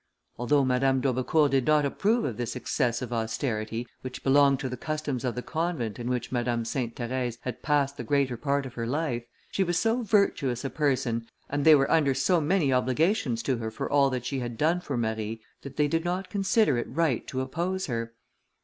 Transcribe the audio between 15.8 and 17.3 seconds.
did not consider it right